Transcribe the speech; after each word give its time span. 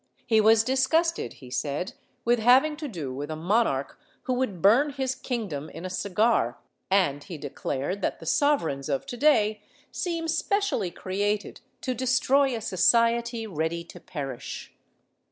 He 0.25 0.41
was 0.41 0.63
disgusted, 0.63 1.33
he 1.33 1.51
said, 1.51 1.93
with 2.25 2.39
having 2.39 2.75
to 2.77 2.87
do 2.87 3.13
with 3.13 3.29
a 3.29 3.35
monarch 3.35 3.99
who 4.23 4.33
would 4.33 4.59
burn 4.59 4.89
his 4.89 5.13
kingdom 5.13 5.69
in 5.69 5.85
a 5.85 5.91
cigar, 5.91 6.57
and 6.89 7.23
he 7.23 7.37
declared 7.37 8.01
that 8.01 8.17
the 8.19 8.25
sovereigns 8.25 8.89
of 8.89 9.05
today 9.05 9.61
seem 9.91 10.27
specially 10.27 10.89
created 10.89 11.61
to 11.81 11.93
destroy 11.93 12.55
a 12.55 12.61
society 12.61 13.45
ready 13.45 13.83
to 13.83 13.99
perish. 13.99 14.73